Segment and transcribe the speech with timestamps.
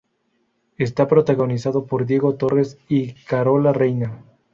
[0.77, 4.25] Está protagonizado por Diego Torres y Carola Reyna.